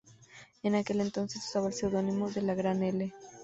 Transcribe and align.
En 0.63 0.73
aquel 0.73 0.99
entonces, 0.99 1.45
usaba 1.47 1.67
el 1.67 1.73
seudónimo 1.73 2.31
de 2.31 2.41
"la 2.41 2.55
Gran 2.55 2.81
L". 2.81 3.13